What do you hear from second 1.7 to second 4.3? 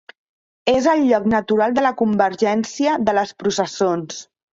de la convergència de les processons.